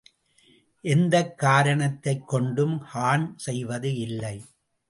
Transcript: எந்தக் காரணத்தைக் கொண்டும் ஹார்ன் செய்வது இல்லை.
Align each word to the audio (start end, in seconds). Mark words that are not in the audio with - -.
எந்தக் 0.81 1.37
காரணத்தைக் 1.37 2.27
கொண்டும் 2.27 2.83
ஹார்ன் 2.93 3.33
செய்வது 3.35 3.95
இல்லை. 3.95 4.43